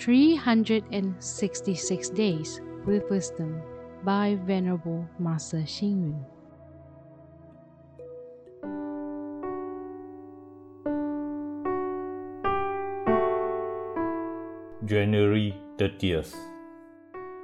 [0.00, 3.60] 366 Days with Wisdom
[4.02, 6.24] by Venerable Master Xing Yun.
[14.86, 16.34] January 30th.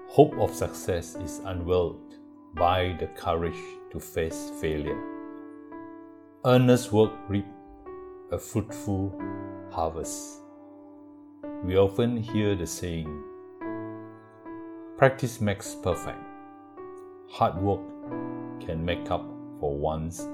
[0.09, 2.15] Hope of success is unveiled
[2.55, 3.61] by the courage
[3.93, 4.99] to face failure.
[6.47, 7.45] Earnest work reap
[8.33, 9.13] a fruitful
[9.71, 10.46] harvest.
[11.65, 13.23] We often hear the saying,
[14.97, 16.19] practice makes perfect.
[17.31, 17.81] Hard work
[18.61, 19.25] can make up
[19.61, 20.27] for one's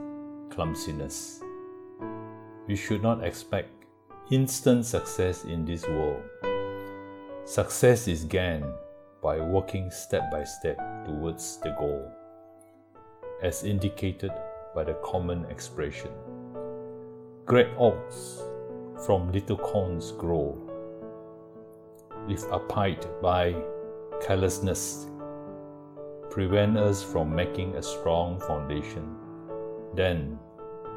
[0.50, 1.40] clumsiness.
[2.66, 3.70] We should not expect
[4.30, 6.22] instant success in this world.
[7.44, 8.72] Success is gained
[9.22, 12.10] by working step by step towards the goal,
[13.42, 14.30] as indicated
[14.74, 16.10] by the common expression
[17.44, 18.40] Great oaks
[19.04, 20.56] from little corns grow.
[22.28, 23.54] If upheld by
[24.24, 25.08] carelessness,
[26.30, 29.16] prevent us from making a strong foundation,
[29.94, 30.38] then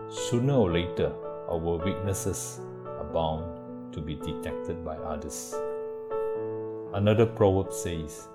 [0.08, 1.12] sooner or later
[1.50, 5.56] our weaknesses are bound to be detected by others.
[6.94, 8.28] Another proverb says,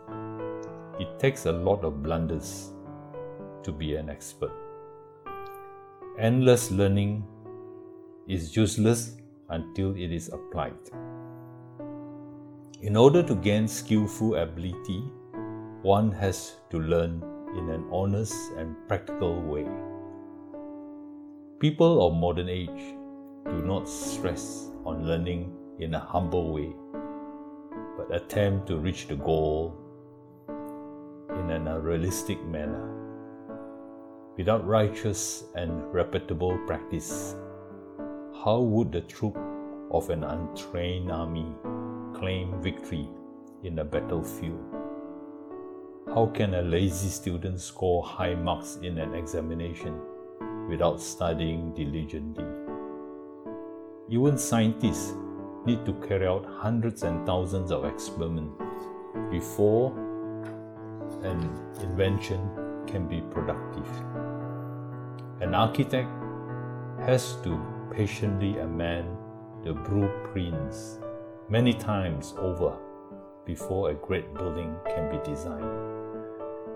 [0.99, 2.73] It takes a lot of blunders
[3.63, 4.53] to be an expert.
[6.19, 7.25] Endless learning
[8.27, 9.17] is useless
[9.49, 10.77] until it is applied.
[12.83, 15.05] In order to gain skillful ability,
[15.83, 17.23] one has to learn
[17.55, 19.67] in an honest and practical way.
[21.59, 22.97] People of modern age
[23.45, 26.73] do not stress on learning in a humble way
[27.99, 29.77] but attempt to reach the goal
[30.49, 32.89] in an unrealistic manner.
[34.39, 37.37] Without righteous and reputable practice,
[38.43, 39.37] how would the troop
[39.91, 41.53] of an untrained army
[42.21, 43.09] claim victory
[43.65, 44.61] in a battlefield?
[46.15, 49.99] How can a lazy student score high marks in an examination
[50.69, 52.45] without studying diligently?
[54.11, 55.15] Even scientists
[55.65, 58.85] need to carry out hundreds and thousands of experiments
[59.31, 59.97] before
[61.23, 61.41] an
[61.81, 62.41] invention
[62.87, 63.89] can be productive.
[65.41, 66.11] An architect
[67.01, 67.59] has to
[67.95, 69.09] patiently amend
[69.65, 70.99] the blueprints
[71.51, 72.77] many times over
[73.45, 75.67] before a great building can be designed.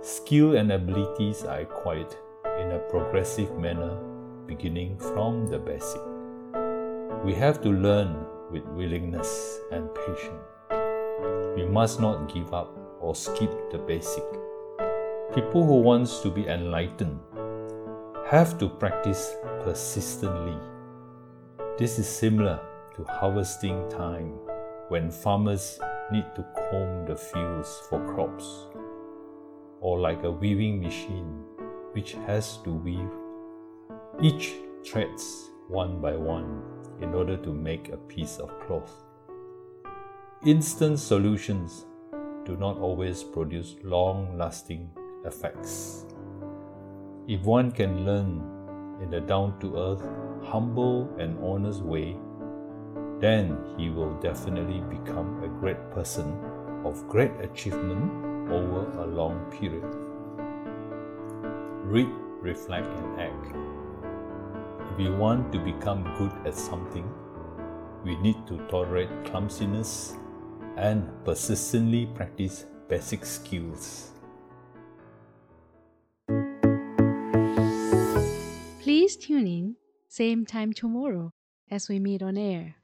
[0.03, 2.13] Skill and abilities are acquired
[2.59, 3.97] in a progressive manner
[4.47, 6.01] beginning from the basic.
[7.25, 10.43] We have to learn with willingness and patience.
[11.57, 14.25] We must not give up or skip the basic.
[15.35, 17.21] People who want to be enlightened
[18.27, 20.59] have to practice persistently.
[21.79, 22.59] This is similar
[22.97, 24.33] to harvesting time
[24.89, 25.79] when farmers
[26.13, 28.67] need to comb the fields for crops,
[29.81, 31.45] or like a weaving machine
[31.93, 33.11] which has to weave
[34.21, 34.53] each
[34.87, 36.63] threads one by one
[37.01, 38.93] in order to make a piece of cloth.
[40.45, 41.87] Instant solutions
[42.45, 44.91] do not always produce long lasting
[45.25, 46.05] effects.
[47.27, 48.43] If one can learn
[49.03, 50.03] in a down to earth,
[50.45, 52.17] humble, and honest way,
[53.21, 56.39] then he will definitely become a great person
[56.85, 59.85] of great achievement over a long period.
[61.85, 62.11] Read,
[62.41, 63.57] reflect, and act.
[64.93, 67.11] If we want to become good at something,
[68.05, 70.17] we need to tolerate clumsiness
[70.77, 74.11] and persistently practice basic skills.
[78.81, 79.77] Please tune in,
[80.09, 81.33] same time tomorrow
[81.71, 82.77] as we meet on air.